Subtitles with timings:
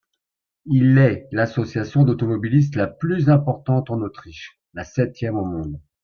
[0.65, 5.79] Il est l'Association d'automobilistes la plus importante en Autriche, la septième au monde.